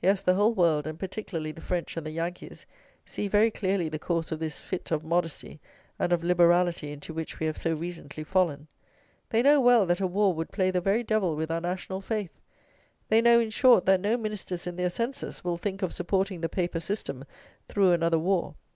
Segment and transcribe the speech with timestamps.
[0.00, 2.66] Yes, the whole world, and particularly the French and the Yankees,
[3.04, 5.58] see very clearly the course of this fit of modesty
[5.98, 8.68] and of liberality into which we have so recently fallen.
[9.30, 12.40] They know well that a war would play the very devil with our national faith.
[13.08, 16.48] They know, in short, that no Ministers in their senses will think of supporting the
[16.48, 17.24] paper system
[17.66, 18.54] through another war.